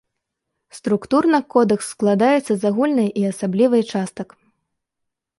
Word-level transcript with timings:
Структурна 0.77 1.39
кодэкс 1.55 1.87
складаецца 1.95 2.47
з 2.47 2.57
агульнай 2.69 3.09
і 3.23 3.27
асаблівай 3.33 3.83
частак. 3.91 4.27